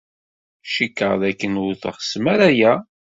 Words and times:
Cikkeɣ 0.73 1.13
dakken 1.21 1.59
ur 1.63 1.73
teɣsem 1.81 2.25
ara 2.33 2.47
aya. 2.51 2.73